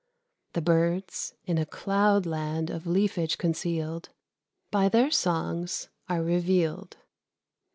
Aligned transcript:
The 0.53 0.63
birds, 0.63 1.35
in 1.45 1.59
a 1.59 1.65
cloudland 1.67 2.71
of 2.71 2.87
leafage 2.87 3.37
concealed, 3.37 4.09
By 4.71 4.89
their 4.89 5.11
songs 5.11 5.89
are 6.09 6.23
revealed. 6.23 6.97